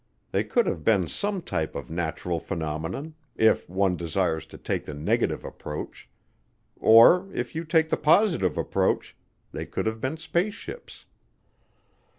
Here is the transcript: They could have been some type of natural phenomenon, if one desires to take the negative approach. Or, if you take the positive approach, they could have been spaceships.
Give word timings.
They 0.31 0.43
could 0.43 0.65
have 0.65 0.83
been 0.83 1.07
some 1.07 1.43
type 1.43 1.75
of 1.75 1.91
natural 1.91 2.39
phenomenon, 2.39 3.13
if 3.35 3.69
one 3.69 3.95
desires 3.97 4.47
to 4.47 4.57
take 4.57 4.85
the 4.85 4.95
negative 4.95 5.45
approach. 5.45 6.09
Or, 6.75 7.29
if 7.35 7.53
you 7.53 7.63
take 7.63 7.89
the 7.89 7.97
positive 7.97 8.57
approach, 8.57 9.15
they 9.51 9.67
could 9.67 9.85
have 9.85 10.01
been 10.01 10.17
spaceships. 10.17 11.05